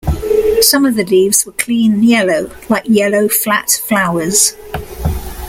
Some 0.61 0.87
of 0.87 0.95
the 0.95 1.03
leaves 1.03 1.45
were 1.45 1.51
clean 1.51 2.01
yellow, 2.01 2.49
like 2.69 2.87
yellow 2.87 3.27
flat 3.29 3.69
flowers. 3.69 4.55